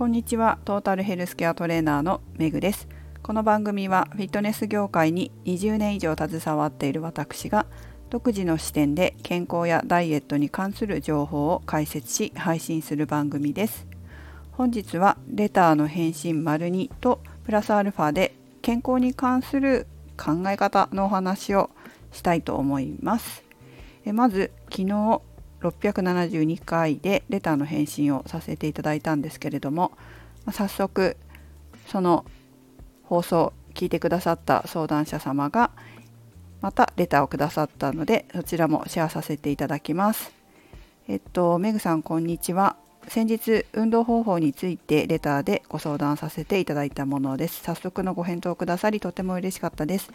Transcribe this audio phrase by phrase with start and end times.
[0.00, 0.58] こんにちは。
[0.64, 2.88] トータルヘルスケアトレーナーのめぐです。
[3.22, 7.66] この番組はフィットネス業界に20年以上携わっている私が
[8.08, 13.86] 独自の視点で健康やダイエットに関する情報を解説し配信する番組です。
[14.52, 19.86] 本日はレターの返信丸2とプラスアルファで健康に関する
[20.16, 21.68] 考え方のお話を
[22.10, 23.44] したいと思います。
[24.14, 25.20] まず昨日
[25.60, 29.92] 672回でレターの返信をさせていただいたんですけれども
[30.52, 31.16] 早速
[31.86, 32.24] その
[33.04, 35.70] 放送聞いてくださった相談者様が
[36.60, 40.32] またレターをくださったのでそちらもシェアさせていただきます。
[41.08, 42.76] えっとメグさんこんにちは。
[43.08, 47.62] 先日運動方法についてレターでご相談させていただいたものです。
[47.62, 50.10] 早速のご返答くださりとても嬉しかったです。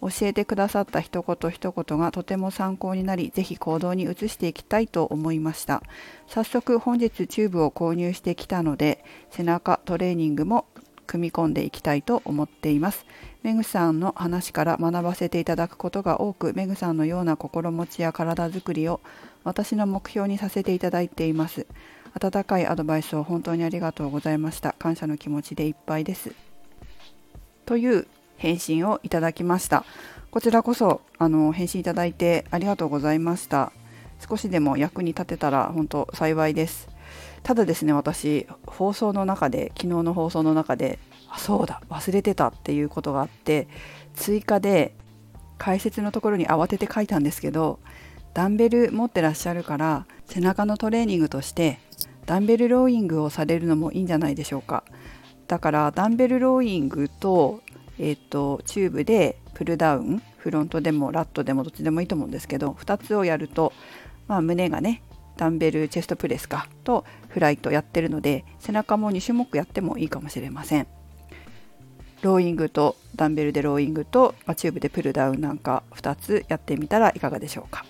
[0.00, 5.82] 教えてくださった一言一言がとても参考になり、ぜひ行動に移していきたいと思いました。
[6.26, 10.66] 早速本日チューブを購入してきたので、背中トレーニングも
[11.08, 13.04] 組み込んでいきたいと思っています。
[13.42, 19.00] メグさんの話から学ばせていただくことが多く、メグさんのような心持ちや体づくりを
[19.42, 21.66] 私の目標にさせていただいています。
[22.14, 24.74] 温かいアドバイスを本当にありがとうございました。
[24.78, 26.32] 感謝の気持ちでいっぱいです。
[27.68, 28.06] という
[28.38, 29.84] 返信をいただきました
[30.30, 33.72] こちらこそあの返信いただいてありがとうございました
[34.26, 36.88] 少しでも役に立てたら本当幸いです
[37.42, 40.98] ただですね私放送の中で昨日の放送の中で
[41.28, 43.68] あそうだ忘れてたっていうことがあって
[44.14, 44.94] 追加で
[45.58, 47.80] 解説のところに慌てて書いたんですけど
[48.34, 51.80] ダンベル持ってらっしゃるから背中のトレーニングとして
[52.28, 54.84] ダンベルローイングをされるのもいいんじゃないでしょうか。
[55.48, 57.60] だからダンベルローイングと
[57.98, 63.72] えーと、チューブでプルダウンフロントでもラットでもどっちでもいいと思うんですけど2つをやると、
[64.28, 65.02] まあ、胸がね
[65.36, 70.86] ダンベルチェストプレスかとフライトやってるので背中も2種目やってもいいかもしれません。
[72.22, 77.84] ローイングとダンベルでローイングと、まあ、チューブでプルダウンなんか2つやってみたらいかがでしょうか。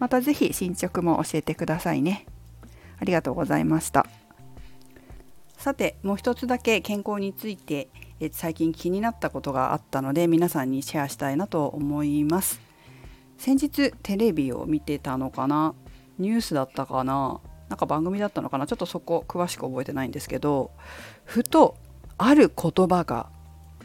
[0.00, 2.26] また是非進捗も教えてくださいね。
[2.98, 4.06] ありがとうございました。
[5.56, 7.88] さてもう一つだけ健康について
[8.20, 12.60] え最近気になったことがあったので皆さんにシェアしたいなと思います。
[13.38, 15.74] 先日テレビを見てたのかな？
[16.18, 17.40] ニュースだったかな？
[17.68, 18.66] なんか番組だったのかな？
[18.66, 20.70] ちょっとそこ詳しく覚えてないんですけど
[21.24, 21.76] ふと
[22.16, 23.28] ある言葉が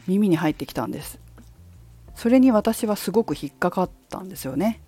[0.06, 1.18] 耳に入ってきたんです。
[2.14, 4.80] それに私はすごく引っかかったんですよね。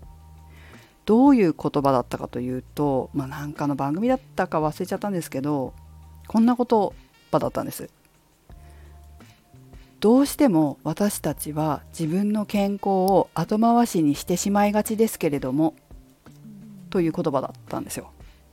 [1.05, 5.75] どういう言葉だったかというとまあなんかの番組だったか忘れちゃったんですけど
[6.29, 6.67] こんな言
[7.31, 7.91] 葉だったんです
[10.01, 15.75] どうしても私たちは自分の健康を後回しにしてしまいがちですけれども
[16.91, 18.11] という言葉だったんですよ。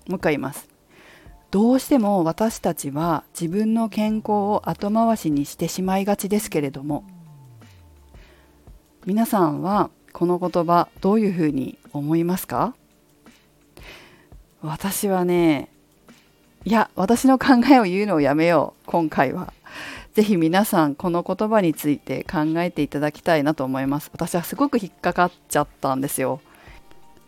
[0.08, 0.70] もう一回言います。
[1.52, 7.04] どうしても私たちは自分の健康を後回しにしてしまいがちですけれども
[9.06, 12.76] 皆さんはこの言葉どういうふうに思いますか？
[14.62, 15.70] 私はね
[16.66, 19.54] いや私の考えを言うのをやめよう今回は。
[20.14, 24.10] ぜひ皆さんこの言葉について考えていただきたいなと思います。
[24.12, 26.42] 私はすごく引っかかっちゃったんですよ。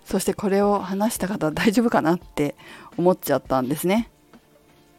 [0.03, 2.55] そしてこれを話した方大丈夫かなって
[2.97, 4.09] 思っちゃったんですね。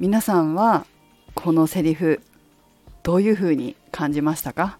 [0.00, 0.87] 皆さんは
[1.34, 2.23] このセリフ
[3.03, 4.78] どういうふうに感じましたか？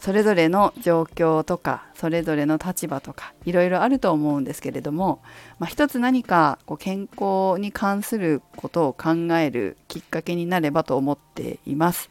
[0.00, 5.20] それぞれの状況とかそれぞれの立場とかいろいろあると思うんですけれども、
[5.58, 12.10] まあ、一つ何かこう健康に関することを考えるきっかけになればと思っています。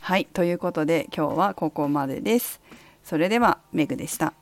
[0.00, 2.60] はいということで今日はここまでです。
[3.04, 4.32] それではメグでした。